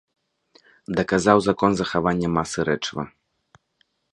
Даказаў 0.99 1.37
закон 1.47 1.71
захавання 1.81 2.29
масы 2.39 2.59
рэчыва. 2.71 3.03